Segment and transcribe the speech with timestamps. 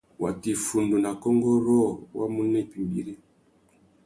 [0.21, 3.13] Watu iffundu nà kônkô rôō wá mú nà ipîmbîri.